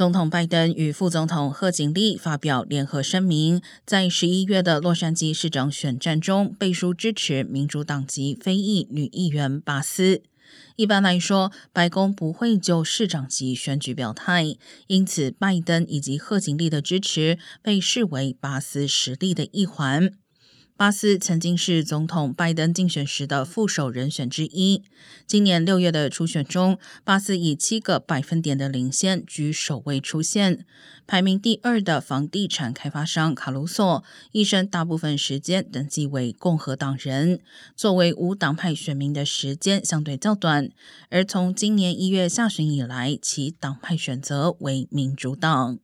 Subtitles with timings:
[0.00, 10.22] 总统拜登与副总统贺锦丽发表联合声明，在十一月的洛杉矶市长选战中背书支持民主党籍非裔女议员巴斯。
[10.76, 14.56] 一般来说，白宫不会就市长级选举表态，
[14.86, 20.12] 因此拜登以及贺锦丽的支持被视为巴斯实力的一环。
[20.80, 24.82] 巴斯曾经是总统拜登竞选时的副手人选之一。
[25.26, 30.64] 今年六月的初选中，巴斯以七个百分点的领先居首位出现。
[31.06, 37.40] 排名第二的房地产开发商卡鲁索，一生大部分时间登记为共和党人，
[37.76, 40.70] 作为无党派选民的时间相对较短。
[41.10, 45.78] 而从今年一月下旬以来，其党派选择为民主党。